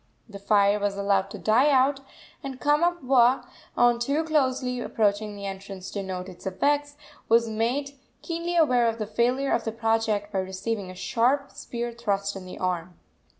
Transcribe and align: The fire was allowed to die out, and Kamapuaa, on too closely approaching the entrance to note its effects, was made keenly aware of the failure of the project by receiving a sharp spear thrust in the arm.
The 0.27 0.39
fire 0.39 0.79
was 0.79 0.97
allowed 0.97 1.29
to 1.29 1.37
die 1.37 1.69
out, 1.69 1.99
and 2.43 2.59
Kamapuaa, 2.59 3.45
on 3.77 3.99
too 3.99 4.23
closely 4.23 4.79
approaching 4.79 5.35
the 5.35 5.45
entrance 5.45 5.91
to 5.91 6.01
note 6.01 6.27
its 6.27 6.47
effects, 6.47 6.97
was 7.29 7.47
made 7.47 7.91
keenly 8.23 8.55
aware 8.55 8.87
of 8.87 8.97
the 8.97 9.05
failure 9.05 9.51
of 9.51 9.63
the 9.63 9.71
project 9.71 10.33
by 10.33 10.39
receiving 10.39 10.89
a 10.89 10.95
sharp 10.95 11.51
spear 11.51 11.91
thrust 11.91 12.35
in 12.35 12.47
the 12.47 12.57
arm. 12.57 12.95